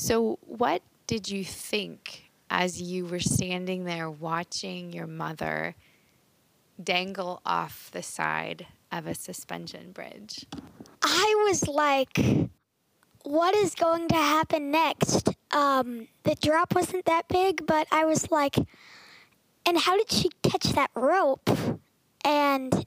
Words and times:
So, 0.00 0.38
what 0.42 0.82
did 1.08 1.28
you 1.28 1.42
think 1.42 2.30
as 2.48 2.80
you 2.80 3.04
were 3.04 3.18
standing 3.18 3.82
there 3.82 4.08
watching 4.08 4.92
your 4.92 5.08
mother 5.08 5.74
dangle 6.80 7.42
off 7.44 7.90
the 7.90 8.04
side 8.04 8.68
of 8.92 9.08
a 9.08 9.14
suspension 9.16 9.90
bridge? 9.90 10.46
I 11.02 11.44
was 11.48 11.66
like, 11.66 12.16
what 13.24 13.56
is 13.56 13.74
going 13.74 14.06
to 14.10 14.14
happen 14.14 14.70
next? 14.70 15.30
Um, 15.50 16.06
the 16.22 16.36
drop 16.36 16.76
wasn't 16.76 17.04
that 17.06 17.26
big, 17.26 17.66
but 17.66 17.88
I 17.90 18.04
was 18.04 18.30
like, 18.30 18.54
and 19.66 19.78
how 19.78 19.96
did 19.96 20.12
she 20.12 20.30
catch 20.44 20.74
that 20.74 20.92
rope? 20.94 21.50
And 22.24 22.86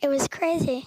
it 0.00 0.08
was 0.08 0.26
crazy. 0.28 0.86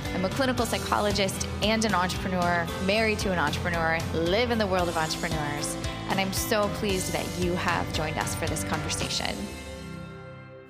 I'm 0.13 0.25
a 0.25 0.29
clinical 0.29 0.65
psychologist 0.65 1.47
and 1.63 1.83
an 1.85 1.95
entrepreneur, 1.95 2.67
married 2.85 3.17
to 3.19 3.31
an 3.31 3.39
entrepreneur, 3.39 3.97
live 4.13 4.51
in 4.51 4.57
the 4.57 4.67
world 4.67 4.89
of 4.89 4.97
entrepreneurs, 4.97 5.75
and 6.09 6.19
I'm 6.19 6.33
so 6.33 6.67
pleased 6.75 7.13
that 7.13 7.25
you 7.39 7.53
have 7.53 7.91
joined 7.93 8.17
us 8.17 8.35
for 8.35 8.45
this 8.45 8.63
conversation. 8.65 9.33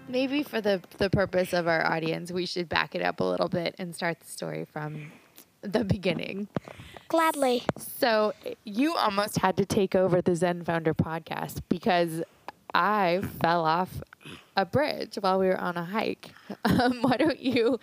Maybe 0.08 0.44
for 0.44 0.62
the, 0.62 0.82
the 1.00 1.10
purpose 1.10 1.54
of 1.54 1.68
our 1.68 1.86
audience, 1.86 2.32
we 2.32 2.46
should 2.46 2.70
back 2.70 2.94
it 2.94 3.02
up 3.02 3.20
a 3.20 3.24
little 3.24 3.50
bit 3.50 3.76
and 3.80 3.96
start 3.96 4.20
the 4.20 4.28
story 4.28 4.66
from 4.66 5.12
the 5.62 5.84
beginning. 5.84 6.48
Gladly. 7.08 7.64
So, 7.78 8.34
you 8.64 8.96
almost 8.96 9.40
had 9.40 9.58
to 9.58 9.66
take 9.66 9.96
over 9.96 10.22
the 10.22 10.36
Zen 10.36 10.64
Founder 10.64 10.94
podcast 10.94 11.62
because 11.68 12.22
I 12.74 13.22
fell 13.42 13.66
off 13.66 14.02
a 14.56 14.66
bridge 14.66 15.16
while 15.20 15.40
we 15.40 15.48
were 15.48 15.60
on 15.60 15.78
a 15.78 15.84
hike. 15.84 16.32
Um, 16.66 17.02
why 17.02 17.18
don't 17.18 17.40
you 17.40 17.80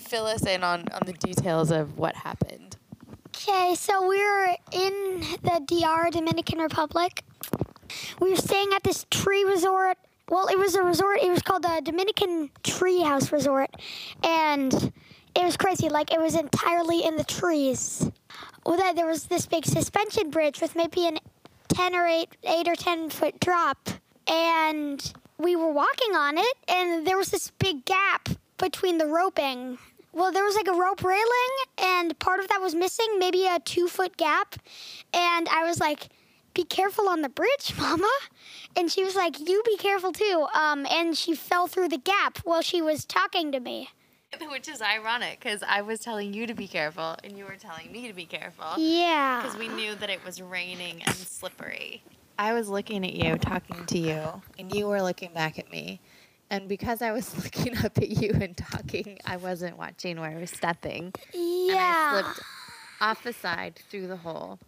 fill 0.00 0.26
us 0.26 0.46
in 0.46 0.62
on, 0.62 0.84
on 0.92 1.02
the 1.06 1.12
details 1.12 1.70
of 1.70 1.98
what 1.98 2.14
happened. 2.16 2.76
Okay, 3.28 3.74
so 3.74 4.06
we 4.06 4.18
were 4.18 4.56
in 4.72 5.20
the 5.42 5.60
DR, 5.66 6.10
Dominican 6.10 6.58
Republic. 6.58 7.22
We 8.20 8.30
were 8.30 8.36
staying 8.36 8.70
at 8.74 8.82
this 8.82 9.06
tree 9.10 9.44
resort. 9.44 9.98
Well, 10.28 10.48
it 10.48 10.58
was 10.58 10.74
a 10.74 10.82
resort. 10.82 11.20
It 11.22 11.30
was 11.30 11.42
called 11.42 11.62
the 11.62 11.80
Dominican 11.84 12.50
Treehouse 12.64 13.30
Resort, 13.30 13.70
and 14.24 14.72
it 15.36 15.44
was 15.44 15.56
crazy. 15.56 15.88
Like 15.88 16.12
it 16.12 16.20
was 16.20 16.34
entirely 16.34 17.04
in 17.04 17.16
the 17.16 17.24
trees. 17.24 18.10
Well, 18.64 18.94
there 18.94 19.06
was 19.06 19.26
this 19.26 19.46
big 19.46 19.64
suspension 19.64 20.30
bridge 20.30 20.60
with 20.60 20.74
maybe 20.74 21.06
an 21.06 21.18
ten 21.68 21.94
or 21.94 22.06
eight, 22.06 22.36
eight 22.42 22.66
or 22.66 22.74
ten 22.74 23.10
foot 23.10 23.38
drop, 23.38 23.90
and 24.26 25.12
we 25.38 25.54
were 25.54 25.70
walking 25.70 26.16
on 26.16 26.38
it, 26.38 26.54
and 26.66 27.06
there 27.06 27.16
was 27.16 27.30
this 27.30 27.52
big 27.58 27.84
gap 27.84 28.30
between 28.58 28.98
the 28.98 29.06
roping. 29.06 29.78
Well, 30.12 30.32
there 30.32 30.44
was 30.44 30.54
like 30.54 30.68
a 30.68 30.72
rope 30.72 31.04
railing, 31.04 31.54
and 31.78 32.18
part 32.18 32.40
of 32.40 32.48
that 32.48 32.60
was 32.60 32.74
missing, 32.74 33.18
maybe 33.18 33.46
a 33.46 33.58
two 33.58 33.86
foot 33.86 34.16
gap. 34.16 34.56
And 35.12 35.48
I 35.48 35.64
was 35.64 35.78
like, 35.78 36.08
be 36.54 36.64
careful 36.64 37.08
on 37.08 37.20
the 37.20 37.28
bridge, 37.28 37.74
Mama. 37.78 38.10
And 38.74 38.90
she 38.90 39.04
was 39.04 39.14
like, 39.14 39.38
you 39.38 39.62
be 39.64 39.76
careful 39.76 40.12
too. 40.12 40.46
Um, 40.54 40.86
and 40.90 41.16
she 41.16 41.34
fell 41.34 41.66
through 41.66 41.88
the 41.88 41.98
gap 41.98 42.38
while 42.44 42.62
she 42.62 42.80
was 42.80 43.04
talking 43.04 43.52
to 43.52 43.60
me. 43.60 43.90
Which 44.50 44.68
is 44.68 44.82
ironic 44.82 45.38
because 45.38 45.62
I 45.62 45.82
was 45.82 46.00
telling 46.00 46.34
you 46.34 46.46
to 46.46 46.54
be 46.54 46.66
careful 46.66 47.16
and 47.22 47.38
you 47.38 47.44
were 47.44 47.56
telling 47.56 47.92
me 47.92 48.08
to 48.08 48.14
be 48.14 48.24
careful. 48.24 48.66
Yeah. 48.76 49.42
Because 49.42 49.58
we 49.58 49.68
knew 49.68 49.94
that 49.96 50.10
it 50.10 50.24
was 50.24 50.42
raining 50.42 51.02
and 51.04 51.14
slippery. 51.14 52.02
I 52.38 52.52
was 52.52 52.68
looking 52.68 53.04
at 53.04 53.14
you, 53.14 53.38
talking 53.38 53.86
to 53.86 53.98
you, 53.98 54.42
and 54.58 54.74
you 54.74 54.86
were 54.88 55.00
looking 55.00 55.32
back 55.32 55.58
at 55.58 55.70
me. 55.70 56.00
And 56.50 56.68
because 56.68 57.02
I 57.02 57.12
was 57.12 57.36
looking 57.44 57.76
up 57.78 57.98
at 57.98 58.08
you 58.08 58.30
and 58.40 58.56
talking, 58.56 59.18
I 59.24 59.36
wasn't 59.36 59.78
watching 59.78 60.20
where 60.20 60.30
I 60.30 60.40
was 60.40 60.50
stepping. 60.50 61.12
Yeah. 61.32 61.70
And 61.72 61.78
I 61.78 62.22
slipped 62.22 62.40
off 63.00 63.22
the 63.22 63.32
side 63.32 63.80
through 63.90 64.06
the 64.08 64.16
hole. 64.16 64.58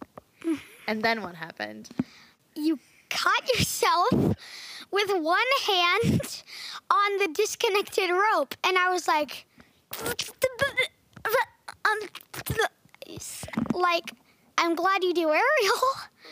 And 0.87 1.03
then 1.03 1.21
what 1.21 1.35
happened? 1.35 1.89
You 2.55 2.79
caught 3.09 3.47
yourself 3.53 4.11
with 4.91 5.09
one 5.11 5.39
hand 5.67 6.43
on 6.89 7.17
the 7.19 7.29
disconnected 7.33 8.09
rope. 8.09 8.55
And 8.63 8.77
I 8.77 8.89
was 8.89 9.07
like, 9.07 9.45
um, 11.85 11.99
like, 13.73 14.13
I'm 14.57 14.75
glad 14.75 15.03
you 15.03 15.13
do 15.13 15.29
aerial. 15.29 15.43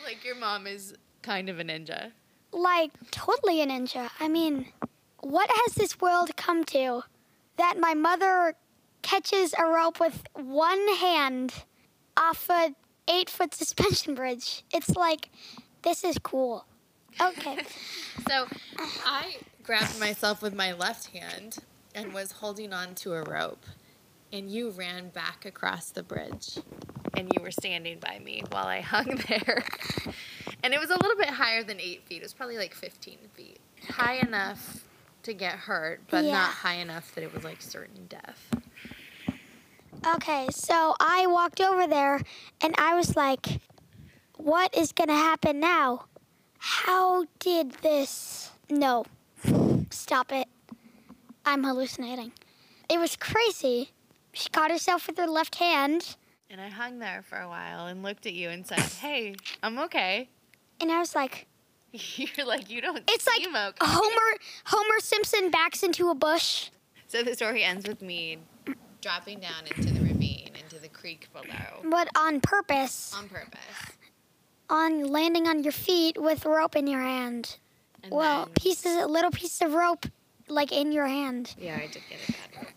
Like 0.04 0.24
your 0.24 0.36
mom 0.36 0.66
is 0.66 0.94
kind 1.22 1.48
of 1.48 1.58
a 1.58 1.64
ninja. 1.64 2.12
Like, 2.52 2.92
totally 3.10 3.60
a 3.60 3.66
ninja. 3.66 4.08
I 4.20 4.28
mean, 4.28 4.66
what 5.20 5.50
has 5.64 5.74
this 5.74 6.00
world 6.00 6.36
come 6.36 6.64
to? 6.64 7.02
That 7.56 7.76
my 7.78 7.94
mother 7.94 8.54
catches 9.02 9.54
a 9.58 9.64
rope 9.64 10.00
with 10.00 10.24
one 10.34 10.96
hand 10.96 11.64
off 12.16 12.48
a 12.50 12.74
eight 13.08 13.30
foot 13.30 13.54
suspension 13.54 14.14
bridge. 14.14 14.64
It's 14.72 14.90
like, 14.90 15.30
this 15.82 16.04
is 16.04 16.18
cool. 16.18 16.66
Okay. 17.20 17.58
so 18.28 18.46
I 19.04 19.36
grabbed 19.62 19.98
myself 19.98 20.42
with 20.42 20.54
my 20.54 20.72
left 20.72 21.08
hand 21.08 21.58
and 21.94 22.12
was 22.12 22.32
holding 22.32 22.72
on 22.72 22.94
to 22.96 23.14
a 23.14 23.22
rope. 23.22 23.64
And 24.32 24.50
you 24.50 24.70
ran 24.70 25.08
back 25.08 25.46
across 25.46 25.90
the 25.90 26.02
bridge. 26.02 26.58
And 27.16 27.32
you 27.34 27.42
were 27.42 27.50
standing 27.50 27.98
by 27.98 28.20
me 28.22 28.42
while 28.50 28.66
I 28.66 28.80
hung 28.80 29.06
there. 29.28 29.64
and 30.62 30.74
it 30.74 30.78
was 30.78 30.90
a 30.90 30.96
little 30.96 31.16
bit 31.16 31.30
higher 31.30 31.64
than 31.64 31.80
eight 31.80 32.04
feet. 32.04 32.18
It 32.18 32.24
was 32.24 32.34
probably 32.34 32.58
like 32.58 32.74
15 32.74 33.18
feet. 33.34 33.58
High 33.88 34.16
enough 34.16 34.84
to 35.24 35.34
get 35.34 35.54
hurt, 35.54 36.00
but 36.10 36.24
Yeah. 36.24 36.32
not 36.32 36.50
high 36.50 36.74
enough 36.76 37.14
that 37.14 37.22
it 37.24 37.32
was 37.34 37.44
like 37.44 37.60
certain 37.60 38.06
death. 38.06 38.48
Okay, 40.06 40.46
so 40.50 40.94
I 41.00 41.26
walked 41.26 41.60
over 41.60 41.86
there 41.86 42.20
and 42.60 42.74
I 42.78 42.94
was 42.94 43.16
like, 43.16 43.60
what 44.36 44.74
is 44.76 44.92
going 44.92 45.08
to 45.08 45.14
happen 45.14 45.58
now? 45.60 46.06
How 46.58 47.26
did 47.40 47.72
this. 47.82 48.50
No, 48.70 49.04
stop 49.90 50.32
it. 50.32 50.46
I'm 51.44 51.64
hallucinating. 51.64 52.32
It 52.88 52.98
was 52.98 53.16
crazy. 53.16 53.90
She 54.32 54.48
caught 54.50 54.70
herself 54.70 55.06
with 55.08 55.18
her 55.18 55.26
left 55.26 55.56
hand, 55.56 56.16
And 56.48 56.60
I 56.60 56.68
hung 56.68 57.00
there 57.00 57.22
for 57.22 57.38
a 57.38 57.48
while 57.48 57.86
and 57.86 58.02
looked 58.02 58.24
at 58.26 58.32
you 58.34 58.48
and 58.50 58.66
said, 58.66 58.78
Hey, 58.80 59.34
I'm 59.62 59.78
okay. 59.80 60.28
and 60.80 60.92
I 60.92 61.00
was 61.00 61.14
like, 61.14 61.46
You're 61.92 62.46
like, 62.46 62.70
You 62.70 62.80
don't 62.80 63.02
it's 63.08 63.26
like 63.26 63.40
okay. 63.46 63.76
Homer 63.80 64.38
Homer 64.66 65.00
Simpson 65.00 65.50
backs 65.50 65.82
into 65.82 66.10
a 66.10 66.14
bush. 66.14 66.70
So 67.06 67.22
the 67.22 67.34
story 67.34 67.64
ends 67.64 67.86
with 67.88 68.02
me 68.02 68.38
dropping 69.00 69.40
down 69.40 69.64
into 69.74 69.92
the 69.92 70.00
ravine, 70.00 70.50
into 70.62 70.78
the 70.78 70.88
creek 70.88 71.28
below, 71.32 71.80
But 71.90 72.08
on 72.16 72.40
purpose, 72.40 73.14
on 73.16 73.28
purpose. 73.28 73.58
on 74.68 75.04
landing 75.06 75.46
on 75.46 75.62
your 75.62 75.72
feet 75.72 76.20
with 76.20 76.44
rope 76.44 76.76
in 76.76 76.86
your 76.86 77.00
hand. 77.00 77.56
And 78.02 78.12
well, 78.12 78.44
then, 78.46 78.54
pieces, 78.54 79.06
little 79.06 79.30
pieces 79.30 79.62
of 79.62 79.72
rope, 79.74 80.06
like 80.48 80.70
in 80.72 80.92
your 80.92 81.06
hand. 81.06 81.54
yeah, 81.58 81.76
I 81.76 81.86
did 81.86 82.02
get 82.10 82.18
a 82.28 82.32
bad 82.32 82.62
rope. 82.62 82.72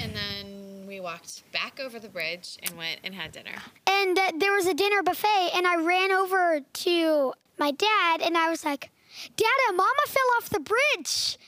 And 0.00 0.14
then 0.16 0.61
we 0.92 1.00
walked 1.00 1.50
back 1.52 1.80
over 1.80 1.98
the 1.98 2.08
bridge 2.10 2.58
and 2.62 2.76
went 2.76 3.00
and 3.02 3.14
had 3.14 3.32
dinner. 3.32 3.54
and 3.86 4.18
uh, 4.18 4.30
there 4.36 4.52
was 4.52 4.66
a 4.66 4.74
dinner 4.74 5.02
buffet 5.02 5.48
and 5.54 5.66
i 5.66 5.74
ran 5.74 6.12
over 6.12 6.60
to 6.74 7.32
my 7.58 7.70
dad 7.70 8.20
and 8.20 8.36
i 8.36 8.50
was 8.50 8.62
like 8.62 8.90
dada 9.36 9.68
mama 9.74 10.04
fell 10.06 10.22
off 10.36 10.50
the 10.50 10.60
bridge. 10.60 11.38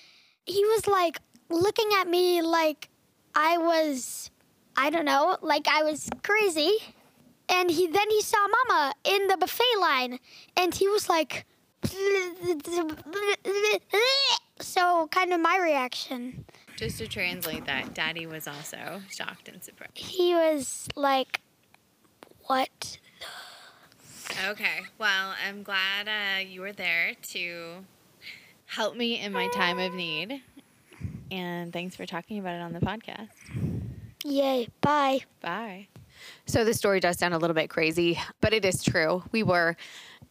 He 0.46 0.64
was 0.64 0.86
like 0.86 1.18
looking 1.50 1.90
at 2.00 2.08
me 2.08 2.40
like 2.40 2.88
i 3.34 3.58
was 3.58 4.30
i 4.78 4.88
don't 4.88 5.04
know 5.04 5.36
like 5.42 5.68
i 5.68 5.82
was 5.82 6.08
crazy. 6.22 6.72
And 7.46 7.70
he 7.70 7.86
then 7.86 8.08
he 8.08 8.22
saw 8.22 8.38
mama 8.56 8.94
in 9.04 9.26
the 9.26 9.36
buffet 9.36 9.76
line 9.78 10.18
and 10.56 10.74
he 10.74 10.88
was 10.88 11.10
like 11.10 11.44
so 14.60 15.08
kind 15.08 15.34
of 15.34 15.40
my 15.40 15.58
reaction 15.58 16.46
Just 16.76 16.98
to 16.98 17.06
translate 17.06 17.66
that, 17.66 17.94
Daddy 17.94 18.26
was 18.26 18.46
also 18.48 19.00
shocked 19.10 19.48
and 19.48 19.62
surprised. 19.62 19.96
he 19.98 20.34
was 20.34 20.88
like 20.96 21.40
what 22.46 22.98
Okay, 24.50 24.80
well, 24.98 25.34
I'm 25.46 25.62
glad 25.62 26.08
uh, 26.08 26.40
you 26.40 26.60
were 26.62 26.72
there 26.72 27.12
to 27.30 27.84
help 28.66 28.96
me 28.96 29.20
in 29.20 29.32
my 29.32 29.48
time 29.54 29.78
of 29.78 29.92
need. 29.94 30.42
And 31.30 31.72
thanks 31.72 31.94
for 31.94 32.06
talking 32.06 32.38
about 32.38 32.54
it 32.54 32.60
on 32.62 32.72
the 32.72 32.80
podcast. 32.80 33.28
yay 34.24 34.68
bye 34.80 35.20
Bye. 35.40 35.88
So 36.46 36.64
the 36.64 36.74
story 36.74 37.00
does 37.00 37.18
sound 37.18 37.34
a 37.34 37.38
little 37.38 37.54
bit 37.54 37.68
crazy, 37.68 38.18
but 38.40 38.52
it 38.54 38.64
is 38.64 38.82
true. 38.82 39.22
We 39.32 39.42
were 39.42 39.76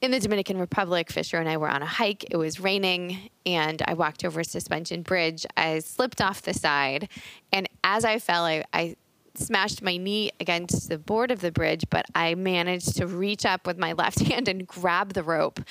in 0.04 0.12
the 0.12 0.20
Dominican 0.20 0.58
Republic. 0.58 1.10
Fisher 1.10 1.38
and 1.38 1.48
I 1.48 1.56
were 1.56 1.70
on 1.70 1.82
a 1.82 1.86
hike. 1.86 2.26
It 2.30 2.36
was 2.36 2.60
raining, 2.60 3.30
and 3.46 3.82
I 3.88 3.94
walked 3.94 4.26
over 4.26 4.42
a 4.42 4.44
suspension 4.44 5.02
bridge. 5.02 5.46
I 5.56 5.80
slipped 5.80 6.22
off 6.22 6.42
the 6.42 6.54
side, 6.54 7.08
and 7.54 7.70
as 7.86 8.04
I 8.04 8.20
fell, 8.20 8.44
I, 8.44 8.66
I 8.74 8.98
smashed 9.36 9.82
my 9.82 9.96
knee 9.96 10.32
against 10.42 10.90
the 10.90 10.98
board 10.98 11.32
of 11.32 11.40
the 11.40 11.54
bridge, 11.54 11.86
but 11.90 12.06
I 12.14 12.36
managed 12.36 12.98
to 12.98 13.08
reach 13.08 13.46
up 13.46 13.66
with 13.66 13.78
my 13.78 13.94
left 13.94 14.20
hand 14.28 14.50
and 14.50 14.68
grab 14.68 15.14
the 15.14 15.24
rope, 15.24 15.62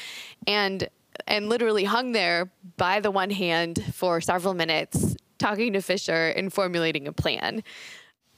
and 0.47 0.89
and 1.27 1.51
literally 1.51 1.85
hung 1.85 2.13
there 2.13 2.51
by 2.79 3.01
the 3.01 3.11
one 3.11 3.31
hand 3.31 3.85
for 3.93 4.23
several 4.23 4.55
minutes, 4.55 5.15
talking 5.39 5.75
to 5.75 5.83
Fisher 5.83 6.29
and 6.29 6.51
formulating 6.51 7.07
a 7.07 7.13
plan. 7.13 7.63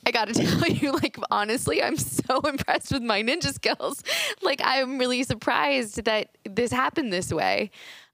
I 0.07 0.11
got 0.11 0.29
to 0.29 0.35
tell 0.35 0.69
you, 0.69 0.93
like, 0.93 1.17
honestly, 1.31 1.83
I'm 1.83 1.97
so 1.97 2.41
impressed 2.45 2.93
with 2.93 3.03
my 3.03 3.23
ninja 3.23 3.53
skills. 3.53 4.03
Like, 4.43 4.61
I'm 4.65 4.99
really 4.99 5.23
surprised 5.23 6.05
that 6.05 6.29
this 6.45 6.73
happened 6.73 7.13
this 7.13 7.33
way. 7.33 7.71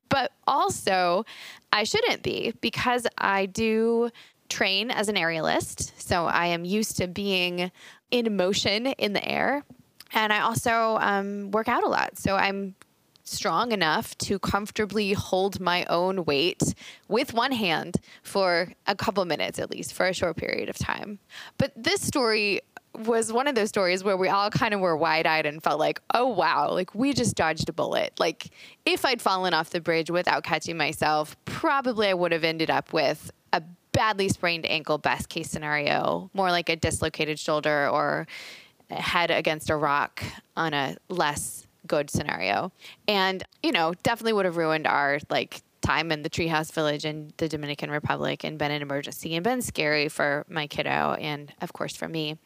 But 0.08 0.32
also, 0.46 1.25
I 1.72 1.84
shouldn't 1.84 2.22
be 2.22 2.52
because 2.60 3.06
I 3.16 3.46
do 3.46 4.10
train 4.48 4.90
as 4.90 5.08
an 5.08 5.14
aerialist. 5.14 5.92
So 6.00 6.26
I 6.26 6.46
am 6.46 6.64
used 6.64 6.96
to 6.96 7.06
being 7.06 7.70
in 8.10 8.37
motion 8.37 8.87
in 8.87 9.12
the 9.12 9.26
air. 9.26 9.64
And 10.12 10.32
I 10.32 10.40
also 10.40 10.98
um, 11.00 11.52
work 11.52 11.69
out 11.69 11.84
a 11.84 11.88
lot. 11.88 12.19
So 12.19 12.34
I'm 12.34 12.75
strong 13.30 13.72
enough 13.72 14.16
to 14.18 14.38
comfortably 14.38 15.12
hold 15.12 15.60
my 15.60 15.84
own 15.86 16.24
weight 16.24 16.62
with 17.08 17.32
one 17.32 17.52
hand 17.52 17.96
for 18.22 18.72
a 18.86 18.94
couple 18.94 19.24
minutes 19.24 19.58
at 19.58 19.70
least 19.70 19.94
for 19.94 20.06
a 20.06 20.12
short 20.12 20.36
period 20.36 20.68
of 20.68 20.76
time. 20.76 21.18
But 21.58 21.72
this 21.76 22.00
story 22.00 22.60
was 22.94 23.32
one 23.32 23.46
of 23.46 23.54
those 23.54 23.68
stories 23.68 24.02
where 24.02 24.16
we 24.16 24.28
all 24.28 24.50
kind 24.50 24.74
of 24.74 24.80
were 24.80 24.96
wide 24.96 25.26
eyed 25.26 25.46
and 25.46 25.62
felt 25.62 25.78
like, 25.78 26.00
oh, 26.12 26.26
wow, 26.26 26.72
like 26.72 26.94
we 26.94 27.12
just 27.12 27.36
dodged 27.36 27.68
a 27.68 27.72
bullet. 27.72 28.12
Like 28.18 28.50
if 28.84 29.04
I'd 29.04 29.22
fallen 29.22 29.54
off 29.54 29.70
the 29.70 29.80
bridge 29.80 30.10
without 30.10 30.42
catching 30.42 30.76
myself, 30.76 31.36
probably 31.44 32.08
I 32.08 32.14
would 32.14 32.32
have 32.32 32.44
ended 32.44 32.68
up 32.68 32.92
with 32.92 33.30
a 33.52 33.62
badly 33.92 34.28
sprained 34.28 34.66
ankle, 34.66 34.98
best 34.98 35.28
case 35.28 35.50
scenario, 35.50 36.30
more 36.34 36.50
like 36.50 36.68
a 36.68 36.76
dislocated 36.76 37.38
shoulder 37.38 37.88
or 37.88 38.26
head 38.90 39.30
against 39.30 39.70
a 39.70 39.76
rock 39.76 40.22
on 40.56 40.74
a 40.74 40.96
less 41.08 41.66
good 41.90 42.08
scenario. 42.08 42.70
And, 43.08 43.42
you 43.64 43.72
know, 43.72 43.94
definitely 44.04 44.34
would 44.34 44.44
have 44.44 44.56
ruined 44.56 44.87
our 44.87 45.19
like 45.28 45.60
time 45.81 46.12
in 46.12 46.22
the 46.22 46.31
treehouse 46.31 46.70
village 46.70 47.04
in 47.04 47.32
the 47.38 47.48
Dominican 47.48 47.90
Republic 47.90 48.44
and 48.44 48.58
been 48.58 48.70
an 48.70 48.81
emergency 48.81 49.34
and 49.34 49.42
been 49.42 49.60
scary 49.60 50.08
for 50.08 50.44
my 50.48 50.66
kiddo 50.66 51.16
and 51.19 51.52
of 51.62 51.72
course 51.72 51.96
for 51.96 52.06
me. 52.06 52.38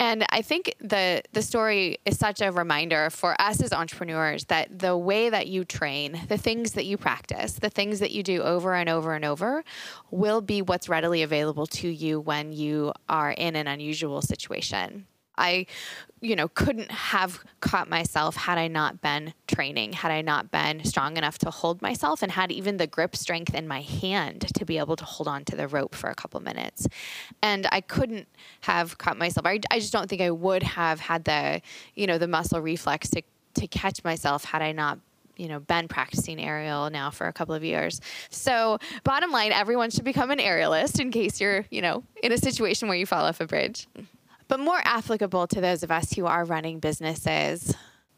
And 0.00 0.26
I 0.30 0.42
think 0.42 0.74
the 0.80 1.22
the 1.32 1.42
story 1.42 1.98
is 2.04 2.18
such 2.18 2.40
a 2.40 2.50
reminder 2.50 3.10
for 3.10 3.40
us 3.40 3.60
as 3.60 3.72
entrepreneurs 3.72 4.46
that 4.46 4.78
the 4.78 4.96
way 4.96 5.30
that 5.30 5.46
you 5.46 5.64
train, 5.64 6.18
the 6.28 6.38
things 6.38 6.72
that 6.72 6.86
you 6.86 6.96
practice, 6.96 7.52
the 7.52 7.70
things 7.70 8.00
that 8.00 8.10
you 8.10 8.22
do 8.22 8.42
over 8.42 8.74
and 8.74 8.88
over 8.88 9.14
and 9.14 9.24
over 9.24 9.62
will 10.10 10.40
be 10.40 10.60
what's 10.62 10.88
readily 10.88 11.22
available 11.22 11.66
to 11.66 11.88
you 11.88 12.18
when 12.18 12.52
you 12.52 12.92
are 13.08 13.30
in 13.30 13.54
an 13.54 13.68
unusual 13.68 14.22
situation. 14.22 15.06
I, 15.38 15.66
you 16.20 16.36
know, 16.36 16.48
couldn't 16.48 16.90
have 16.90 17.44
caught 17.60 17.88
myself 17.88 18.36
had 18.36 18.58
I 18.58 18.68
not 18.68 19.00
been 19.00 19.34
training, 19.46 19.92
had 19.92 20.10
I 20.10 20.20
not 20.20 20.50
been 20.50 20.84
strong 20.84 21.16
enough 21.16 21.38
to 21.38 21.50
hold 21.50 21.80
myself 21.80 22.22
and 22.22 22.32
had 22.32 22.50
even 22.50 22.76
the 22.76 22.86
grip 22.86 23.14
strength 23.16 23.54
in 23.54 23.68
my 23.68 23.80
hand 23.80 24.46
to 24.54 24.64
be 24.64 24.78
able 24.78 24.96
to 24.96 25.04
hold 25.04 25.28
on 25.28 25.44
to 25.46 25.56
the 25.56 25.68
rope 25.68 25.94
for 25.94 26.10
a 26.10 26.14
couple 26.14 26.40
minutes. 26.40 26.88
And 27.42 27.66
I 27.70 27.80
couldn't 27.80 28.26
have 28.62 28.98
caught 28.98 29.16
myself. 29.16 29.46
I, 29.46 29.60
I 29.70 29.78
just 29.78 29.92
don't 29.92 30.08
think 30.08 30.20
I 30.20 30.30
would 30.30 30.62
have 30.62 31.00
had 31.00 31.24
the, 31.24 31.62
you 31.94 32.06
know, 32.06 32.18
the 32.18 32.28
muscle 32.28 32.60
reflex 32.60 33.08
to, 33.10 33.22
to 33.54 33.66
catch 33.66 34.02
myself 34.04 34.44
had 34.44 34.62
I 34.62 34.72
not 34.72 34.98
you 35.38 35.46
know 35.46 35.60
been 35.60 35.88
practicing 35.88 36.40
aerial 36.40 36.90
now 36.90 37.10
for 37.10 37.28
a 37.28 37.32
couple 37.32 37.54
of 37.54 37.62
years 37.64 38.00
so 38.28 38.78
bottom 39.04 39.30
line 39.30 39.52
everyone 39.52 39.88
should 39.88 40.04
become 40.04 40.30
an 40.32 40.38
aerialist 40.40 41.00
in 41.00 41.10
case 41.10 41.40
you're 41.40 41.64
you 41.70 41.80
know 41.80 42.02
in 42.22 42.32
a 42.32 42.38
situation 42.38 42.88
where 42.88 42.96
you 42.96 43.06
fall 43.06 43.24
off 43.24 43.40
a 43.40 43.46
bridge 43.46 43.86
but 44.48 44.58
more 44.58 44.80
applicable 44.84 45.46
to 45.46 45.60
those 45.60 45.82
of 45.82 45.90
us 45.90 46.12
who 46.12 46.26
are 46.26 46.44
running 46.44 46.80
businesses. 46.80 47.74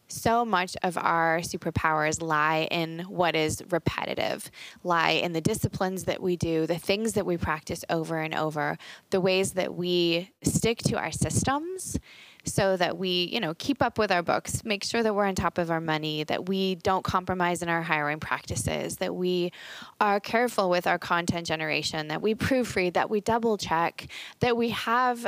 So 0.08 0.44
much 0.44 0.76
of 0.82 0.98
our 0.98 1.38
superpowers 1.38 2.20
lie 2.20 2.66
in 2.70 3.00
what 3.00 3.36
is 3.36 3.62
repetitive, 3.70 4.50
lie 4.82 5.10
in 5.10 5.32
the 5.32 5.40
disciplines 5.40 6.04
that 6.04 6.20
we 6.20 6.36
do, 6.36 6.66
the 6.66 6.78
things 6.78 7.12
that 7.12 7.26
we 7.26 7.36
practice 7.36 7.84
over 7.88 8.18
and 8.18 8.34
over, 8.34 8.76
the 9.10 9.20
ways 9.20 9.52
that 9.52 9.74
we 9.74 10.32
stick 10.42 10.78
to 10.78 10.98
our 10.98 11.12
systems 11.12 11.96
so 12.44 12.76
that 12.76 12.96
we, 12.96 13.28
you 13.32 13.40
know, 13.40 13.54
keep 13.54 13.82
up 13.82 13.98
with 13.98 14.10
our 14.10 14.22
books, 14.22 14.64
make 14.64 14.84
sure 14.84 15.02
that 15.02 15.14
we're 15.14 15.26
on 15.26 15.34
top 15.34 15.58
of 15.58 15.70
our 15.70 15.80
money, 15.80 16.24
that 16.24 16.48
we 16.48 16.76
don't 16.76 17.04
compromise 17.04 17.62
in 17.62 17.68
our 17.68 17.82
hiring 17.82 18.18
practices, 18.18 18.96
that 18.96 19.14
we 19.14 19.52
are 20.00 20.20
careful 20.20 20.70
with 20.70 20.86
our 20.86 20.98
content 20.98 21.46
generation, 21.46 22.08
that 22.08 22.22
we 22.22 22.34
proofread, 22.34 22.94
that 22.94 23.10
we 23.10 23.20
double 23.20 23.56
check, 23.56 24.06
that 24.40 24.56
we 24.56 24.70
have 24.70 25.26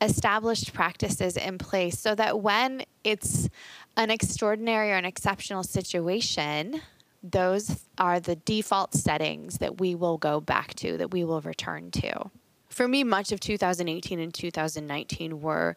established 0.00 0.72
practices 0.72 1.36
in 1.36 1.58
place 1.58 1.98
so 1.98 2.14
that 2.14 2.40
when 2.40 2.82
it's 3.04 3.48
an 3.96 4.10
extraordinary 4.10 4.90
or 4.90 4.96
an 4.96 5.04
exceptional 5.04 5.62
situation, 5.62 6.80
those 7.22 7.84
are 7.98 8.20
the 8.20 8.36
default 8.36 8.94
settings 8.94 9.58
that 9.58 9.80
we 9.80 9.94
will 9.94 10.18
go 10.18 10.40
back 10.40 10.74
to, 10.74 10.96
that 10.98 11.12
we 11.12 11.24
will 11.24 11.40
return 11.40 11.90
to. 11.90 12.30
For 12.68 12.86
me, 12.86 13.04
much 13.04 13.32
of 13.32 13.40
2018 13.40 14.20
and 14.20 14.34
2019 14.34 15.40
were 15.40 15.76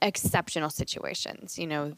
exceptional 0.00 0.70
situations. 0.70 1.58
You 1.58 1.66
know, 1.66 1.92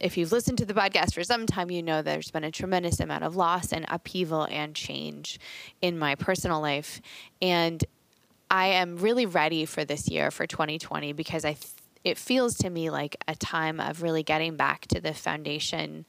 if 0.00 0.16
you've 0.16 0.32
listened 0.32 0.56
to 0.58 0.64
the 0.64 0.72
podcast 0.72 1.12
for 1.12 1.22
some 1.22 1.46
time, 1.46 1.70
you 1.70 1.82
know 1.82 2.00
there's 2.00 2.30
been 2.30 2.44
a 2.44 2.50
tremendous 2.50 3.00
amount 3.00 3.24
of 3.24 3.36
loss 3.36 3.72
and 3.72 3.84
upheaval 3.88 4.44
and 4.44 4.74
change 4.74 5.38
in 5.82 5.98
my 5.98 6.14
personal 6.14 6.60
life. 6.60 7.02
And 7.42 7.84
I 8.50 8.66
am 8.66 8.96
really 8.96 9.26
ready 9.26 9.64
for 9.64 9.84
this 9.84 10.08
year 10.08 10.30
for 10.30 10.46
2020 10.46 11.12
because 11.12 11.44
I 11.44 11.52
th- 11.52 11.72
it 12.02 12.18
feels 12.18 12.56
to 12.56 12.70
me 12.70 12.90
like 12.90 13.16
a 13.28 13.36
time 13.36 13.78
of 13.78 14.02
really 14.02 14.22
getting 14.22 14.56
back 14.56 14.86
to 14.88 15.00
the 15.00 15.14
foundation 15.14 16.04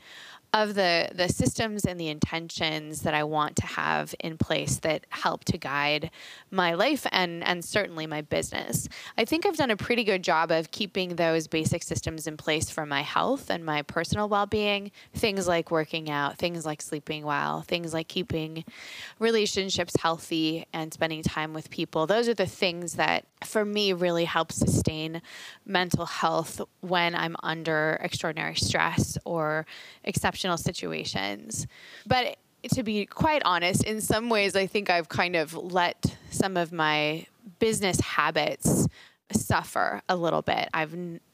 of 0.53 0.75
the 0.75 1.09
the 1.13 1.30
systems 1.30 1.86
and 1.86 1.98
the 1.98 2.09
intentions 2.09 3.03
that 3.03 3.13
I 3.13 3.24
want 3.24 3.56
to 3.57 3.65
have 3.65 4.13
in 4.19 4.38
place 4.38 4.80
that 4.80 5.06
help 5.09 5.45
to 5.45 5.57
guide 5.57 6.12
my 6.50 6.74
life 6.74 7.07
and 7.12 7.42
and 7.45 7.63
certainly 7.63 8.06
my 8.06 8.21
business. 8.21 8.89
I 9.18 9.24
think 9.24 9.45
I've 9.45 9.56
done 9.56 9.71
a 9.71 9.77
pretty 9.77 10.03
good 10.03 10.24
job 10.24 10.51
of 10.51 10.71
keeping 10.71 11.15
those 11.15 11.48
basic 11.48 11.83
systems 11.83 12.27
in 12.27 12.36
place 12.36 12.69
for 12.69 12.86
my 12.86 13.01
health 13.01 13.50
and 13.50 13.63
my 13.63 13.81
personal 13.83 14.27
well-being, 14.27 14.92
things 15.13 15.48
like 15.48 15.71
working 15.71 16.09
out, 16.09 16.38
things 16.38 16.65
like 16.65 16.81
sleeping 16.81 17.24
well, 17.24 17.62
things 17.62 17.93
like 17.93 18.10
keeping 18.10 18.65
relationships 19.20 19.96
healthy 20.01 20.65
and 20.74 20.93
spending 20.93 21.24
time 21.24 21.53
with 21.53 21.70
people. 21.70 22.08
Those 22.08 22.27
are 22.27 22.34
the 22.34 22.46
things 22.46 22.96
that 22.96 23.25
for 23.46 23.63
me 23.63 23.93
really 23.93 24.25
help 24.25 24.51
sustain 24.51 25.22
mental 25.65 26.05
health 26.05 26.62
when 26.81 27.15
I'm 27.15 27.36
under 27.41 27.98
extraordinary 28.01 28.55
stress 28.55 29.17
or 29.24 29.65
exceptional 30.03 30.40
situations. 30.57 31.67
But 32.05 32.38
to 32.74 32.83
be 32.83 33.05
quite 33.05 33.41
honest, 33.43 33.83
in 33.83 34.01
some 34.01 34.29
ways, 34.29 34.55
I 34.55 34.67
think 34.67 34.89
I've 34.89 35.10
kind 35.10 35.36
of 35.36 35.53
let 35.53 36.15
some 36.29 36.57
of 36.57 36.71
my 36.71 37.25
business 37.60 38.00
habits 38.00 38.88
suffer 39.31 40.01
a 40.10 40.15
little 40.15 40.41
bit. 40.41 40.69
I've 40.74 40.93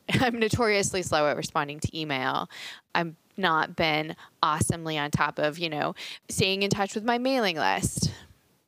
I'm 0.21 0.39
notoriously 0.39 1.01
slow 1.03 1.27
at 1.27 1.35
responding 1.35 1.79
to 1.81 1.99
email. 1.99 2.49
I've 2.95 3.13
not 3.35 3.75
been 3.75 4.15
awesomely 4.41 4.97
on 4.97 5.11
top 5.11 5.37
of, 5.37 5.59
you 5.59 5.69
know, 5.69 5.95
staying 6.29 6.63
in 6.63 6.69
touch 6.69 6.95
with 6.95 7.03
my 7.03 7.17
mailing 7.17 7.57
list, 7.57 8.11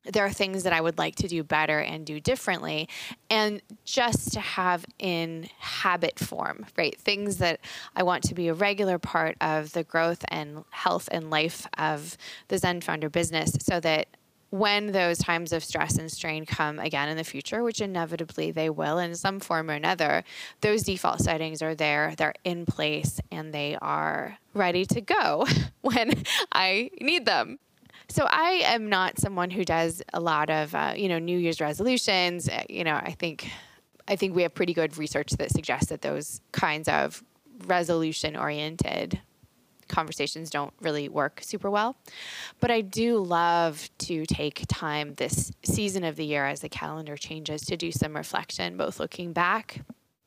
there 0.06 0.26
are 0.26 0.32
things 0.32 0.64
that 0.64 0.74
I 0.74 0.82
would 0.82 0.98
like 0.98 1.16
to 1.16 1.28
do 1.28 1.44
better 1.44 1.80
and 1.80 2.06
do 2.06 2.20
differently. 2.20 2.88
And 3.30 3.62
just 3.86 4.34
to 4.34 4.40
have 4.40 4.86
in 4.98 5.50
habit 5.60 6.20
form, 6.20 6.66
right? 6.78 7.00
Things 7.00 7.38
that 7.38 7.60
I 7.96 8.04
want 8.04 8.24
to 8.26 8.34
be 8.34 8.48
a 8.48 8.54
regular 8.54 8.98
part 8.98 9.36
of 9.42 9.74
the 9.74 9.84
growth 9.84 10.24
and 10.30 10.64
health 10.70 11.10
and 11.12 11.30
life 11.30 11.68
of 11.78 12.18
the 12.48 12.58
Zen 12.58 12.82
Founder 12.82 13.10
business 13.10 13.56
so 13.60 13.80
that 13.82 14.08
when 14.52 14.94
those 14.94 15.20
times 15.20 15.54
of 15.54 15.64
stress 15.64 15.98
and 15.98 16.12
strain 16.12 16.46
come 16.46 16.80
again 16.80 17.08
in 17.08 17.18
the 17.18 17.24
future, 17.24 17.64
which 17.64 17.82
inevitably 17.82 18.52
they 18.52 18.70
will 18.70 18.98
in 18.98 19.16
some 19.16 19.40
form 19.40 19.70
or 19.70 19.74
another, 19.74 20.24
those 20.62 20.84
default 20.84 21.20
settings 21.20 21.62
are 21.62 21.76
there, 21.76 22.16
they're 22.18 22.34
in 22.44 22.66
place, 22.66 23.20
and 23.32 23.54
they 23.54 23.78
are 23.82 24.40
ready 24.54 24.86
to 24.86 25.02
go 25.02 25.46
when 25.82 26.24
I 26.52 26.90
need 27.00 27.26
them. 27.26 27.60
So 28.10 28.28
I 28.30 28.62
am 28.66 28.90
not 28.90 29.20
someone 29.20 29.52
who 29.52 29.64
does 29.64 30.02
a 30.14 30.20
lot 30.20 30.50
of 30.50 30.74
uh, 30.74 30.94
you 30.96 31.10
know 31.10 31.20
New 31.20 31.38
Year's 31.38 31.62
resolutions. 31.62 32.50
Uh, 32.50 32.64
you 32.70 32.84
know, 32.84 32.96
I 32.96 33.12
think 33.12 33.50
I 34.08 34.16
think 34.16 34.36
we 34.36 34.42
have 34.42 34.54
pretty 34.54 34.74
good 34.74 34.98
research 34.98 35.32
that 35.34 35.52
suggests 35.52 35.90
that 35.90 36.02
those 36.02 36.42
kinds 36.52 36.88
of 36.88 37.24
resolution 37.68 38.36
oriented 38.36 39.20
conversations 39.88 40.50
don't 40.50 40.74
really 40.82 41.10
work 41.10 41.42
super 41.44 41.70
well. 41.70 41.98
But 42.60 42.72
I 42.72 42.82
do 42.82 43.18
love 43.18 43.90
to 44.00 44.26
take 44.26 44.64
time 44.68 45.16
this 45.16 45.52
season 45.64 46.04
of 46.04 46.16
the 46.16 46.26
year 46.26 46.46
as 46.46 46.62
the 46.62 46.70
calendar 46.70 47.18
changes 47.18 47.64
to 47.64 47.76
do 47.76 47.92
some 47.92 48.16
reflection, 48.16 48.78
both 48.78 49.00
looking 49.00 49.34
back 49.34 49.82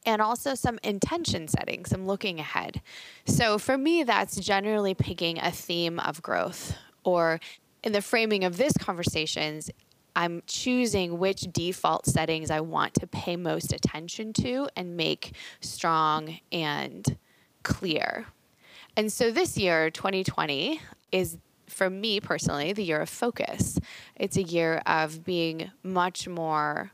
and 0.05 0.21
also 0.21 0.55
some 0.55 0.79
intention 0.83 1.47
setting, 1.49 1.85
some 1.85 2.07
looking 2.07 2.41
ahead. 2.41 2.83
So 3.25 3.59
for 3.59 3.79
me, 3.79 4.03
that's 4.03 4.37
generally 4.37 4.95
picking 4.95 5.39
a 5.39 5.53
theme 5.53 6.01
of 6.01 6.21
growth, 6.23 6.77
or 7.05 7.41
in 7.83 7.93
the 7.93 8.03
framing 8.03 8.45
of 8.45 8.57
this 8.57 8.73
conversations, 8.77 9.71
I'm 10.15 10.43
choosing 10.47 11.19
which 11.19 11.41
default 11.53 12.07
settings 12.07 12.51
I 12.51 12.61
want 12.61 12.95
to 12.95 13.07
pay 13.07 13.37
most 13.37 13.73
attention 13.73 14.33
to 14.35 14.69
and 14.77 14.97
make 14.97 15.35
strong 15.61 16.39
and 16.51 17.17
clear. 17.63 18.27
And 18.97 19.11
so 19.11 19.31
this 19.31 19.57
year, 19.57 19.91
2020, 19.91 20.81
is 21.13 21.39
for 21.67 21.89
me 21.89 22.21
personally 22.21 22.73
the 22.73 22.85
year 22.85 23.01
of 23.01 23.09
focus. 23.09 23.79
It's 24.17 24.37
a 24.37 24.43
year 24.43 24.83
of 24.87 25.25
being 25.25 25.71
much 25.83 26.29
more 26.29 26.93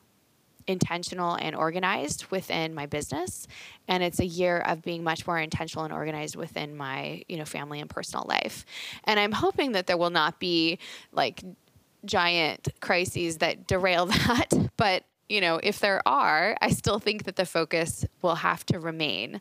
intentional 0.69 1.35
and 1.35 1.57
organized 1.57 2.27
within 2.27 2.75
my 2.75 2.87
business. 2.87 3.49
And 3.89 4.03
it's 4.03 4.21
a 4.21 4.27
year 4.27 4.59
of 4.59 4.83
being 4.83 5.03
much 5.03 5.27
more 5.27 5.39
intentional 5.39 5.85
and 5.85 5.93
organized 5.93 6.37
within 6.37 6.77
my 6.77 7.25
you 7.29 7.39
know 7.39 7.45
family 7.45 7.81
and 7.81 7.91
personal 7.91 8.27
life. 8.29 8.65
And 9.05 9.19
i'm 9.19 9.33
hoping 9.33 9.73
that 9.73 9.87
there 9.87 9.97
will 9.97 10.11
not 10.11 10.39
be 10.39 10.79
like 11.13 11.43
giant 12.05 12.69
crises 12.81 13.39
that 13.39 13.67
derail 13.67 14.07
that. 14.27 14.49
But 14.77 15.05
you 15.29 15.41
know 15.41 15.61
if 15.63 15.81
there 15.81 16.07
are 16.07 16.57
i 16.63 16.71
still 16.71 16.99
think 16.99 17.25
that 17.25 17.37
the 17.37 17.45
focus 17.47 18.05
will 18.23 18.37
have 18.37 18.65
to 18.67 18.79
remain. 18.79 19.41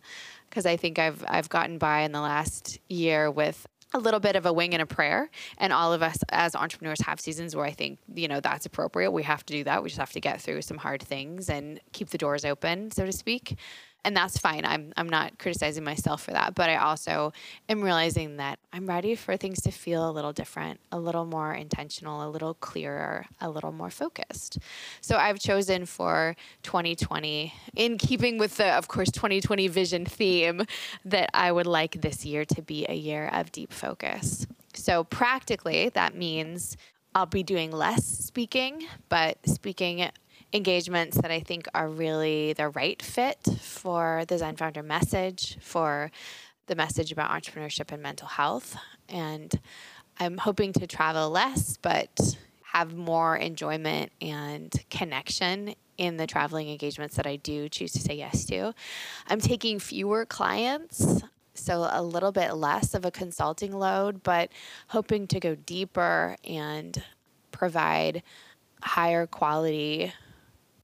Because 0.49 0.65
i 0.65 0.77
think 0.77 0.97
i've 0.97 1.23
i've 1.27 1.49
gotten 1.49 1.77
by 1.77 2.01
in 2.01 2.13
the 2.13 2.21
last 2.21 2.79
year 2.87 3.29
with 3.29 3.67
a 3.93 3.99
little 3.99 4.19
bit 4.19 4.35
of 4.35 4.45
a 4.45 4.53
wing 4.53 4.73
and 4.73 4.81
a 4.81 4.85
prayer. 4.85 5.29
And 5.57 5.71
all 5.71 5.93
of 5.93 6.01
us 6.01 6.17
as 6.29 6.55
entrepreneurs 6.55 7.01
have 7.01 7.19
seasons 7.19 7.55
where 7.55 7.65
I 7.65 7.71
think, 7.71 7.99
you 8.13 8.27
know, 8.27 8.39
that's 8.39 8.65
appropriate. 8.65 9.11
We 9.11 9.23
have 9.23 9.45
to 9.45 9.53
do 9.53 9.63
that. 9.63 9.81
We 9.81 9.89
just 9.89 9.99
have 9.99 10.11
to 10.11 10.19
get 10.19 10.41
through 10.41 10.61
some 10.61 10.77
hard 10.77 11.01
things 11.01 11.49
and 11.49 11.79
keep 11.93 12.09
the 12.09 12.17
doors 12.17 12.45
open, 12.45 12.91
so 12.91 13.05
to 13.05 13.11
speak 13.11 13.57
and 14.07 14.15
that's 14.15 14.37
fine. 14.37 14.63
I'm 14.63 14.93
I'm 14.95 15.09
not 15.09 15.37
criticizing 15.37 15.83
myself 15.83 16.23
for 16.23 16.31
that, 16.31 16.55
but 16.55 16.69
I 16.69 16.77
also 16.77 17.33
am 17.67 17.83
realizing 17.83 18.37
that 18.37 18.57
I'm 18.71 18.87
ready 18.87 19.15
for 19.15 19.35
things 19.35 19.59
to 19.63 19.71
feel 19.71 20.09
a 20.09 20.13
little 20.13 20.31
different, 20.31 20.79
a 20.93 20.97
little 20.97 21.25
more 21.25 21.53
intentional, 21.53 22.25
a 22.25 22.29
little 22.29 22.53
clearer, 22.53 23.25
a 23.41 23.49
little 23.49 23.73
more 23.73 23.89
focused. 23.89 24.59
So 25.01 25.17
I've 25.17 25.39
chosen 25.39 25.85
for 25.85 26.37
2020 26.63 27.53
in 27.75 27.97
keeping 27.97 28.37
with 28.37 28.55
the 28.55 28.69
of 28.77 28.87
course 28.87 29.11
2020 29.11 29.67
vision 29.67 30.05
theme 30.05 30.61
that 31.03 31.29
I 31.33 31.51
would 31.51 31.67
like 31.67 31.99
this 31.99 32.23
year 32.23 32.45
to 32.45 32.61
be 32.61 32.85
a 32.87 32.95
year 32.95 33.29
of 33.33 33.51
deep 33.51 33.73
focus. 33.73 34.47
So 34.73 35.03
practically 35.03 35.89
that 35.89 36.15
means 36.15 36.77
I'll 37.13 37.25
be 37.25 37.43
doing 37.43 37.71
less 37.71 38.05
speaking, 38.05 38.87
but 39.09 39.37
speaking 39.45 40.09
engagements 40.53 41.17
that 41.17 41.31
I 41.31 41.39
think 41.39 41.67
are 41.73 41.89
really 41.89 42.53
the 42.53 42.69
right 42.69 43.01
fit 43.01 43.39
for 43.59 44.23
the 44.27 44.37
Zen 44.37 44.55
Founder 44.55 44.83
message, 44.83 45.57
for 45.61 46.11
the 46.67 46.75
message 46.75 47.11
about 47.11 47.29
entrepreneurship 47.31 47.91
and 47.91 48.01
mental 48.01 48.27
health. 48.27 48.77
And 49.09 49.59
I'm 50.19 50.37
hoping 50.37 50.73
to 50.73 50.87
travel 50.87 51.29
less, 51.29 51.77
but 51.77 52.37
have 52.71 52.95
more 52.95 53.35
enjoyment 53.37 54.11
and 54.21 54.73
connection 54.89 55.73
in 55.97 56.17
the 56.17 56.27
traveling 56.27 56.69
engagements 56.69 57.15
that 57.15 57.25
I 57.25 57.37
do 57.37 57.69
choose 57.69 57.91
to 57.93 57.99
say 57.99 58.15
yes 58.15 58.45
to. 58.45 58.73
I'm 59.27 59.39
taking 59.39 59.79
fewer 59.79 60.25
clients, 60.25 61.23
so 61.55 61.87
a 61.91 62.03
little 62.03 62.31
bit 62.31 62.53
less 62.55 62.93
of 62.93 63.03
a 63.03 63.11
consulting 63.11 63.73
load, 63.73 64.21
but 64.21 64.51
hoping 64.89 65.27
to 65.27 65.39
go 65.39 65.55
deeper 65.55 66.35
and 66.43 67.01
provide 67.51 68.21
higher 68.81 69.25
quality 69.25 70.13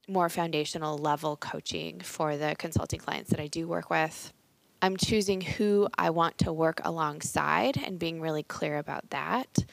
more 0.07 0.29
foundational 0.29 0.97
level 0.97 1.37
coaching 1.37 1.99
for 2.01 2.37
the 2.37 2.55
consulting 2.57 2.99
clients 2.99 3.29
that 3.29 3.39
I 3.39 3.47
do 3.47 3.67
work 3.67 3.89
with. 3.89 4.33
I'm 4.81 4.97
choosing 4.97 5.39
who 5.39 5.87
I 5.97 6.09
want 6.09 6.37
to 6.39 6.51
work 6.51 6.81
alongside 6.83 7.77
and 7.77 7.97
being 7.97 8.19
really 8.19 8.43
clear 8.43 8.77
about 8.77 9.09
that. 9.11 9.65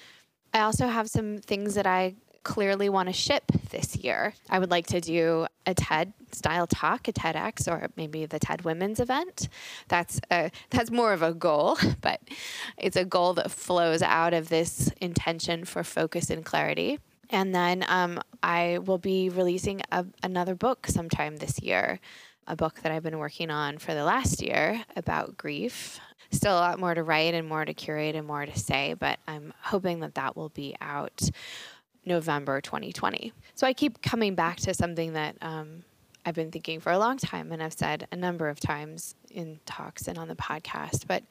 I 0.54 0.60
also 0.60 0.86
have 0.86 1.08
some 1.08 1.38
things 1.38 1.74
that 1.74 1.86
I 1.86 2.14
clearly 2.42 2.88
want 2.88 3.08
to 3.08 3.12
ship 3.12 3.44
this 3.70 3.96
year. 3.96 4.34
I 4.48 4.58
would 4.58 4.70
like 4.70 4.86
to 4.88 5.00
do 5.00 5.46
a 5.66 5.74
TED 5.74 6.12
style 6.32 6.66
talk, 6.66 7.08
a 7.08 7.12
TEDx, 7.12 7.68
or 7.68 7.88
maybe 7.96 8.24
the 8.24 8.38
TED 8.38 8.62
Women's 8.62 9.00
event. 9.00 9.48
That's 9.88 10.20
a, 10.30 10.50
that's 10.70 10.90
more 10.90 11.12
of 11.12 11.22
a 11.22 11.34
goal, 11.34 11.78
but 12.00 12.20
it's 12.76 12.96
a 12.96 13.04
goal 13.04 13.34
that 13.34 13.50
flows 13.50 14.02
out 14.02 14.32
of 14.32 14.48
this 14.48 14.90
intention 15.00 15.64
for 15.64 15.84
focus 15.84 16.30
and 16.30 16.44
clarity. 16.44 16.98
And 17.30 17.54
then 17.54 17.84
um, 17.88 18.20
I 18.42 18.78
will 18.78 18.98
be 18.98 19.28
releasing 19.28 19.82
a, 19.92 20.04
another 20.22 20.54
book 20.54 20.86
sometime 20.88 21.36
this 21.36 21.60
year, 21.60 22.00
a 22.46 22.56
book 22.56 22.80
that 22.82 22.92
I've 22.92 23.02
been 23.02 23.18
working 23.18 23.50
on 23.50 23.78
for 23.78 23.94
the 23.94 24.04
last 24.04 24.42
year 24.42 24.84
about 24.96 25.36
grief. 25.36 26.00
Still 26.32 26.54
a 26.54 26.60
lot 26.60 26.80
more 26.80 26.94
to 26.94 27.02
write 27.02 27.34
and 27.34 27.48
more 27.48 27.64
to 27.64 27.74
curate 27.74 28.14
and 28.14 28.26
more 28.26 28.46
to 28.46 28.58
say, 28.58 28.94
but 28.94 29.18
I'm 29.26 29.52
hoping 29.62 30.00
that 30.00 30.14
that 30.14 30.36
will 30.36 30.48
be 30.50 30.76
out 30.80 31.30
November 32.04 32.60
2020. 32.60 33.32
So 33.54 33.66
I 33.66 33.72
keep 33.72 34.02
coming 34.02 34.34
back 34.34 34.56
to 34.58 34.74
something 34.74 35.12
that 35.14 35.36
um, 35.42 35.84
I've 36.24 36.34
been 36.34 36.50
thinking 36.50 36.80
for 36.80 36.92
a 36.92 36.98
long 36.98 37.16
time, 37.16 37.52
and 37.52 37.62
I've 37.62 37.72
said 37.72 38.06
a 38.12 38.16
number 38.16 38.48
of 38.48 38.60
times 38.60 39.14
in 39.30 39.60
talks 39.66 40.08
and 40.08 40.18
on 40.18 40.28
the 40.28 40.34
podcast, 40.34 41.06
but 41.06 41.22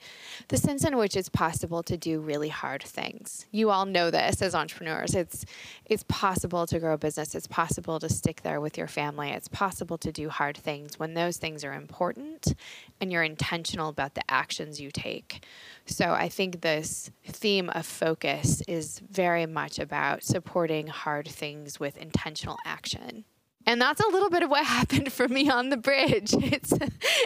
the 0.47 0.57
sense 0.57 0.83
in 0.83 0.97
which 0.97 1.15
it's 1.15 1.29
possible 1.29 1.83
to 1.83 1.97
do 1.97 2.19
really 2.19 2.49
hard 2.49 2.83
things. 2.83 3.45
You 3.51 3.69
all 3.69 3.85
know 3.85 4.11
this 4.11 4.41
as 4.41 4.55
entrepreneurs. 4.55 5.15
It's 5.15 5.45
it's 5.85 6.03
possible 6.07 6.65
to 6.67 6.79
grow 6.79 6.93
a 6.93 6.97
business. 6.97 7.35
It's 7.35 7.47
possible 7.47 7.99
to 7.99 8.09
stick 8.09 8.41
there 8.41 8.61
with 8.61 8.77
your 8.77 8.87
family. 8.87 9.31
It's 9.31 9.47
possible 9.47 9.97
to 9.99 10.11
do 10.11 10.29
hard 10.29 10.57
things 10.57 10.99
when 10.99 11.13
those 11.13 11.37
things 11.37 11.63
are 11.63 11.73
important 11.73 12.53
and 13.01 13.11
you're 13.11 13.23
intentional 13.23 13.89
about 13.89 14.15
the 14.15 14.29
actions 14.29 14.79
you 14.79 14.91
take. 14.91 15.45
So 15.85 16.11
I 16.11 16.29
think 16.29 16.61
this 16.61 17.11
theme 17.25 17.69
of 17.69 17.85
focus 17.85 18.61
is 18.67 18.99
very 19.09 19.45
much 19.45 19.79
about 19.79 20.23
supporting 20.23 20.87
hard 20.87 21.27
things 21.27 21.79
with 21.79 21.97
intentional 21.97 22.57
action. 22.65 23.25
And 23.65 23.81
that's 23.81 24.01
a 24.01 24.07
little 24.07 24.29
bit 24.29 24.43
of 24.43 24.49
what 24.49 24.65
happened 24.79 25.11
for 25.11 25.27
me 25.27 25.49
on 25.49 25.69
the 25.69 25.77
bridge. 25.77 26.33
It's 26.49 26.73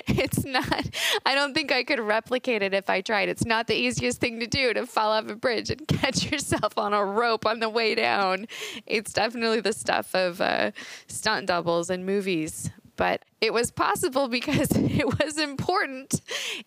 it's 0.08 0.44
not 0.44 0.90
I 1.26 1.34
don't 1.34 1.54
think 1.54 1.72
I 1.72 1.84
could 1.84 2.00
replicate 2.00 2.62
it 2.62 2.74
if 2.74 2.90
I 2.90 3.02
tried. 3.02 3.30
It's 3.30 3.46
not 3.46 3.68
the 3.68 3.76
easiest 3.76 4.20
thing 4.20 4.40
to 4.42 4.48
do 4.48 4.74
to 4.74 4.86
fall 4.86 5.12
off 5.12 5.30
a 5.30 5.36
bridge 5.36 5.70
and 5.70 5.88
catch 5.88 6.30
yourself 6.30 6.78
on 6.78 6.94
a 6.94 7.04
rope 7.04 7.46
on 7.46 7.60
the 7.60 7.70
way 7.70 7.96
down. 7.96 8.48
It's 8.86 9.14
definitely 9.14 9.62
the 9.62 9.74
stuff 9.74 10.14
of 10.14 10.42
uh, 10.42 10.72
stunt 11.08 11.48
doubles 11.48 11.90
and 11.90 12.06
movies. 12.06 12.70
But 12.96 13.24
it 13.42 13.54
was 13.54 13.72
possible 13.72 14.28
because 14.28 14.70
it 14.72 15.06
was 15.20 15.38
important. 15.40 16.22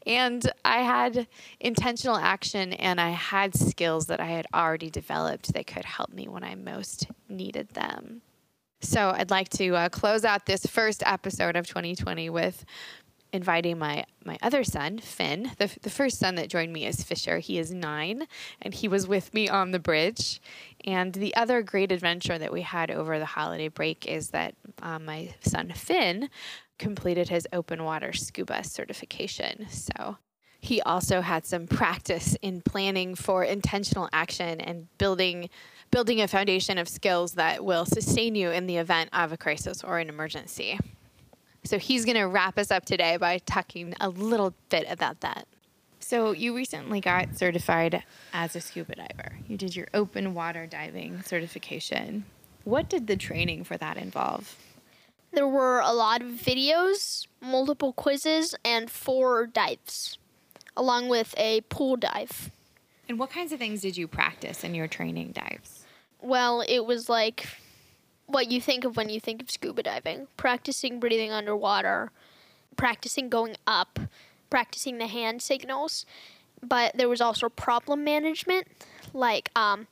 And 0.07 0.51
I 0.65 0.79
had 0.79 1.29
intentional 1.61 2.17
action 2.17 2.73
and 2.73 3.01
I 3.01 3.11
had 3.11 3.55
skills 3.55 4.07
that 4.07 4.21
I 4.21 4.27
had 4.27 4.47
already 4.53 4.91
developed 4.91 5.53
that 5.55 5.67
could 5.67 5.85
help 5.85 6.13
me 6.13 6.27
when 6.27 6.43
I 6.43 6.55
most 6.55 7.09
needed 7.29 7.71
them. 7.71 8.23
So 8.81 9.13
I'd 9.15 9.31
like 9.31 9.49
to 9.51 9.75
uh, 9.75 9.89
close 9.89 10.25
out 10.25 10.47
this 10.47 10.67
first 10.67 11.03
episode 11.07 11.57
of 11.57 11.67
2020 11.67 12.31
with 12.31 12.65
inviting 13.33 13.79
my 13.79 14.05
my 14.25 14.39
other 14.43 14.65
son, 14.65 14.99
Finn. 14.99 15.53
The, 15.59 15.71
the 15.83 15.91
first 15.91 16.19
son 16.19 16.35
that 16.37 16.49
joined 16.49 16.73
me 16.73 16.87
is 16.87 17.03
Fisher. 17.03 17.39
He 17.39 17.59
is 17.59 17.73
nine, 17.73 18.27
and 18.63 18.75
he 18.75 18.89
was 18.89 19.07
with 19.07 19.33
me 19.35 19.49
on 19.49 19.71
the 19.71 19.79
bridge. 19.79 20.41
And 20.85 21.13
the 21.13 21.35
other 21.37 21.63
great 21.63 21.93
adventure 21.93 22.39
that 22.39 22.53
we 22.53 22.63
had 22.63 22.91
over 22.91 23.19
the 23.19 23.27
holiday 23.27 23.69
break 23.69 24.07
is 24.07 24.31
that 24.31 24.55
uh, 24.83 24.99
my 24.99 25.35
son 25.41 25.73
Finn 25.75 26.29
completed 26.79 27.29
his 27.29 27.47
open 27.53 27.85
water 27.85 28.13
scuba 28.13 28.63
certification. 28.65 29.67
So 29.71 30.19
he 30.61 30.81
also 30.83 31.21
had 31.21 31.47
some 31.47 31.67
practice 31.67 32.37
in 32.43 32.61
planning 32.63 33.15
for 33.15 33.45
intentional 33.45 34.09
action 34.13 34.61
and 34.61 34.89
building 34.99 35.49
building 35.91 36.21
a 36.21 36.29
foundation 36.29 36.79
of 36.79 36.89
skills 36.89 37.33
that 37.33 37.65
will 37.65 37.85
sustain 37.85 38.35
you 38.35 38.51
in 38.51 38.67
the 38.67 38.77
event 38.77 39.11
of 39.13 39.33
a 39.33 39.37
crisis 39.37 39.83
or 39.83 39.99
an 39.99 40.09
emergency. 40.09 40.79
So 41.65 41.79
he's 41.79 42.05
going 42.05 42.17
to 42.17 42.25
wrap 42.25 42.59
us 42.59 42.71
up 42.71 42.85
today 42.85 43.17
by 43.17 43.39
talking 43.39 43.95
a 44.01 44.09
little 44.09 44.55
bit 44.69 44.87
about 44.89 45.21
that. 45.21 45.47
So 45.99 46.31
you 46.31 46.55
recently 46.55 47.01
got 47.01 47.37
certified 47.37 48.05
as 48.33 48.55
a 48.55 48.61
scuba 48.61 48.95
diver. 48.95 49.39
You 49.49 49.57
did 49.57 49.75
your 49.75 49.89
open 49.93 50.35
water 50.35 50.67
diving 50.67 51.23
certification. 51.23 52.25
What 52.63 52.89
did 52.89 53.09
the 53.09 53.17
training 53.17 53.65
for 53.65 53.77
that 53.77 53.97
involve? 53.97 54.57
There 55.33 55.49
were 55.49 55.81
a 55.81 55.93
lot 55.93 56.23
of 56.23 56.29
videos, 56.29 57.27
multiple 57.41 57.93
quizzes, 57.93 58.55
and 58.65 58.91
four 58.91 59.47
dives, 59.47 60.19
along 60.77 61.09
with 61.09 61.35
a 61.37 61.63
pool 61.63 61.97
dive. 61.97 62.51
And 63.09 63.19
what 63.19 63.31
kinds 63.31 63.53
of 63.53 63.59
things 63.59 63.83
did 63.83 63.97
you 63.97 64.09
practice 64.09 64.65
in 64.65 64.75
your 64.75 64.89
training 64.89 65.33
dives? 65.33 65.85
Well, 66.21 66.65
it 66.67 66.81
was 66.85 67.09
like 67.09 67.47
what 68.27 68.51
you 68.51 68.61
think 68.61 68.85
of 68.85 68.97
when 68.97 69.09
you 69.09 69.21
think 69.21 69.41
of 69.41 69.51
scuba 69.51 69.83
diving 69.83 70.27
practicing 70.37 70.99
breathing 70.99 71.31
underwater, 71.31 72.11
practicing 72.77 73.29
going 73.29 73.57
up, 73.67 74.01
practicing 74.51 74.99
the 74.99 75.07
hand 75.07 75.43
signals. 75.43 76.05
But 76.63 76.97
there 76.97 77.09
was 77.09 77.21
also 77.21 77.49
problem 77.49 78.03
management. 78.03 78.67
Like 79.13 79.51
um, 79.55 79.87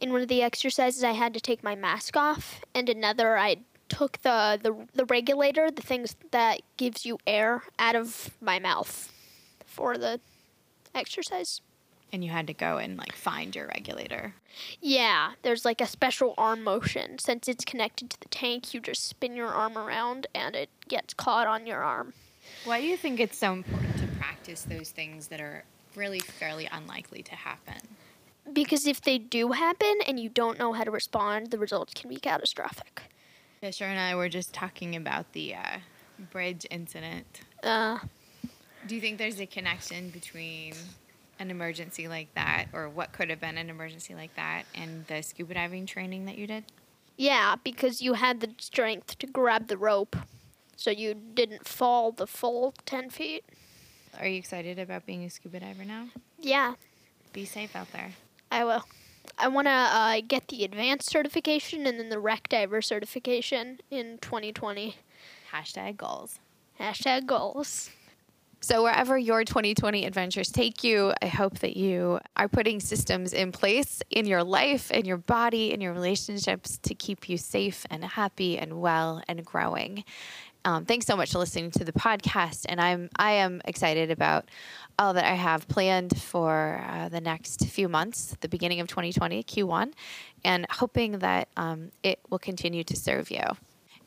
in 0.00 0.12
one 0.12 0.22
of 0.22 0.28
the 0.28 0.42
exercises, 0.42 1.02
I 1.02 1.12
had 1.12 1.34
to 1.34 1.40
take 1.40 1.64
my 1.64 1.74
mask 1.74 2.16
off, 2.16 2.60
and 2.74 2.88
another, 2.88 3.36
I 3.36 3.56
took 3.88 4.22
the, 4.22 4.58
the 4.62 4.86
the 4.94 5.04
regulator, 5.06 5.70
the 5.70 5.82
things 5.82 6.14
that 6.30 6.60
gives 6.76 7.04
you 7.04 7.18
air, 7.26 7.64
out 7.78 7.96
of 7.96 8.30
my 8.40 8.58
mouth 8.58 9.12
for 9.66 9.98
the 9.98 10.20
exercise. 10.94 11.60
And 12.12 12.24
you 12.24 12.30
had 12.30 12.46
to 12.48 12.54
go 12.54 12.78
and 12.78 12.96
like 12.96 13.14
find 13.14 13.54
your 13.54 13.68
regulator. 13.68 14.34
Yeah, 14.80 15.32
there's 15.42 15.64
like 15.64 15.80
a 15.80 15.86
special 15.86 16.34
arm 16.36 16.64
motion. 16.64 17.18
Since 17.18 17.46
it's 17.46 17.64
connected 17.64 18.10
to 18.10 18.20
the 18.20 18.28
tank, 18.28 18.74
you 18.74 18.80
just 18.80 19.06
spin 19.06 19.36
your 19.36 19.48
arm 19.48 19.78
around 19.78 20.26
and 20.34 20.56
it 20.56 20.70
gets 20.88 21.14
caught 21.14 21.46
on 21.46 21.66
your 21.66 21.82
arm. 21.82 22.12
Why 22.64 22.80
do 22.80 22.86
you 22.86 22.96
think 22.96 23.20
it's 23.20 23.38
so 23.38 23.52
important 23.52 23.96
to 23.98 24.06
practice 24.18 24.62
those 24.62 24.90
things 24.90 25.28
that 25.28 25.40
are 25.40 25.62
really 25.94 26.18
fairly 26.18 26.68
unlikely 26.72 27.22
to 27.22 27.34
happen? 27.36 27.76
Because 28.52 28.86
if 28.86 29.00
they 29.00 29.18
do 29.18 29.52
happen 29.52 30.00
and 30.06 30.18
you 30.18 30.28
don't 30.28 30.58
know 30.58 30.72
how 30.72 30.82
to 30.82 30.90
respond, 30.90 31.52
the 31.52 31.58
results 31.58 31.94
can 31.94 32.10
be 32.10 32.16
catastrophic. 32.16 33.02
Fisher 33.60 33.84
and 33.84 34.00
I 34.00 34.16
were 34.16 34.28
just 34.28 34.52
talking 34.52 34.96
about 34.96 35.32
the 35.32 35.54
uh, 35.54 35.78
bridge 36.32 36.66
incident. 36.70 37.42
Uh, 37.62 37.98
Do 38.86 38.94
you 38.94 39.00
think 39.00 39.18
there's 39.18 39.38
a 39.38 39.46
connection 39.46 40.10
between 40.10 40.72
an 41.40 41.50
emergency 41.50 42.06
like 42.06 42.32
that, 42.34 42.66
or 42.72 42.88
what 42.88 43.12
could 43.12 43.30
have 43.30 43.40
been 43.40 43.58
an 43.58 43.70
emergency 43.70 44.14
like 44.14 44.34
that, 44.36 44.64
and 44.74 45.06
the 45.06 45.22
scuba 45.22 45.54
diving 45.54 45.86
training 45.86 46.26
that 46.26 46.36
you 46.38 46.46
did? 46.46 46.64
yeah, 47.16 47.56
because 47.62 48.00
you 48.00 48.14
had 48.14 48.40
the 48.40 48.50
strength 48.58 49.18
to 49.18 49.26
grab 49.26 49.66
the 49.68 49.76
rope, 49.76 50.16
so 50.76 50.90
you 50.90 51.12
didn't 51.14 51.66
fall 51.68 52.12
the 52.12 52.26
full 52.26 52.72
10 52.86 53.10
feet. 53.10 53.44
Are 54.18 54.26
you 54.26 54.38
excited 54.38 54.78
about 54.78 55.04
being 55.04 55.24
a 55.24 55.30
scuba 55.30 55.60
diver 55.60 55.84
now? 55.84 56.06
Yeah, 56.38 56.74
Be 57.34 57.44
safe 57.44 57.76
out 57.76 57.92
there. 57.92 58.12
I 58.50 58.64
will. 58.64 58.84
I 59.38 59.48
want 59.48 59.66
to 59.66 59.70
uh, 59.70 60.20
get 60.26 60.48
the 60.48 60.64
advanced 60.64 61.08
certification 61.10 61.86
and 61.86 61.98
then 61.98 62.08
the 62.08 62.18
wreck 62.18 62.48
diver 62.48 62.80
certification 62.82 63.80
in 63.90 64.18
2020. 64.22 64.96
Hashtag 65.52 65.96
goals. 65.98 66.40
Hashtag 66.80 67.26
goals. 67.26 67.90
So, 68.62 68.82
wherever 68.82 69.16
your 69.16 69.42
2020 69.42 70.04
adventures 70.04 70.50
take 70.50 70.84
you, 70.84 71.14
I 71.22 71.28
hope 71.28 71.60
that 71.60 71.78
you 71.78 72.20
are 72.36 72.46
putting 72.46 72.78
systems 72.78 73.32
in 73.32 73.52
place 73.52 74.02
in 74.10 74.26
your 74.26 74.44
life, 74.44 74.90
in 74.90 75.06
your 75.06 75.16
body, 75.16 75.72
in 75.72 75.80
your 75.80 75.94
relationships 75.94 76.76
to 76.82 76.94
keep 76.94 77.30
you 77.30 77.38
safe 77.38 77.86
and 77.88 78.04
happy 78.04 78.58
and 78.58 78.78
well 78.78 79.22
and 79.28 79.42
growing. 79.46 80.04
Um, 80.66 80.84
thanks 80.84 81.06
so 81.06 81.16
much 81.16 81.32
for 81.32 81.38
listening 81.38 81.70
to 81.70 81.84
the 81.84 81.92
podcast, 81.92 82.66
and 82.68 82.82
I'm 82.82 83.08
I 83.16 83.32
am 83.32 83.62
excited 83.64 84.10
about 84.10 84.50
all 84.98 85.14
that 85.14 85.24
I 85.24 85.36
have 85.36 85.66
planned 85.66 86.20
for 86.20 86.84
uh, 86.86 87.08
the 87.08 87.22
next 87.22 87.64
few 87.64 87.88
months, 87.88 88.36
the 88.42 88.48
beginning 88.48 88.80
of 88.80 88.88
2020, 88.88 89.42
Q1, 89.42 89.94
and 90.44 90.66
hoping 90.70 91.20
that 91.20 91.48
um, 91.56 91.92
it 92.02 92.20
will 92.28 92.38
continue 92.38 92.84
to 92.84 92.94
serve 92.94 93.30
you. 93.30 93.40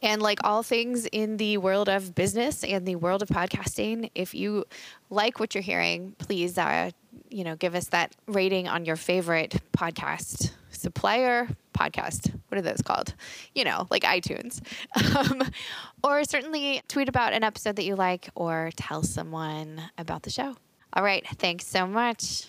And 0.03 0.21
like 0.21 0.39
all 0.43 0.61
things 0.61 1.05
in 1.07 1.37
the 1.37 1.57
world 1.57 1.89
of 1.89 2.13
business 2.13 2.63
and 2.63 2.85
the 2.85 2.97
world 2.97 3.21
of 3.21 3.29
podcasting, 3.29 4.11
if 4.13 4.35
you 4.35 4.65
like 5.09 5.39
what 5.39 5.55
you're 5.55 5.63
hearing, 5.63 6.13
please, 6.19 6.57
uh, 6.57 6.91
you 7.29 7.43
know, 7.43 7.55
give 7.55 7.73
us 7.73 7.87
that 7.87 8.15
rating 8.27 8.67
on 8.67 8.85
your 8.85 8.97
favorite 8.97 9.61
podcast 9.75 10.51
supplier 10.69 11.47
podcast. 11.73 12.33
What 12.49 12.57
are 12.57 12.61
those 12.61 12.81
called? 12.81 13.13
You 13.55 13.63
know, 13.63 13.87
like 13.89 14.03
iTunes. 14.03 14.61
Um, 15.15 15.43
or 16.03 16.23
certainly 16.23 16.81
tweet 16.87 17.07
about 17.07 17.33
an 17.33 17.43
episode 17.43 17.75
that 17.75 17.85
you 17.85 17.95
like 17.95 18.29
or 18.35 18.71
tell 18.75 19.03
someone 19.03 19.81
about 19.97 20.23
the 20.23 20.29
show. 20.29 20.55
All 20.91 21.03
right. 21.03 21.25
Thanks 21.37 21.67
so 21.67 21.85
much. 21.87 22.47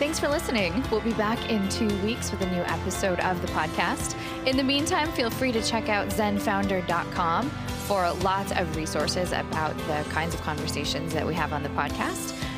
Thanks 0.00 0.18
for 0.18 0.28
listening. 0.28 0.82
We'll 0.90 1.02
be 1.02 1.12
back 1.12 1.50
in 1.50 1.68
two 1.68 1.86
weeks 1.98 2.30
with 2.30 2.40
a 2.40 2.50
new 2.50 2.62
episode 2.62 3.20
of 3.20 3.42
the 3.42 3.48
podcast. 3.48 4.16
In 4.46 4.56
the 4.56 4.62
meantime, 4.62 5.12
feel 5.12 5.28
free 5.28 5.52
to 5.52 5.62
check 5.62 5.90
out 5.90 6.08
zenfounder.com 6.08 7.50
for 7.50 8.10
lots 8.22 8.50
of 8.52 8.74
resources 8.76 9.32
about 9.32 9.76
the 9.76 10.02
kinds 10.08 10.32
of 10.32 10.40
conversations 10.40 11.12
that 11.12 11.26
we 11.26 11.34
have 11.34 11.52
on 11.52 11.62
the 11.62 11.68
podcast. 11.68 12.34